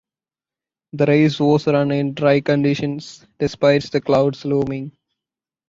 [0.93, 4.93] The race was run in dry conditions despite the clouds looming.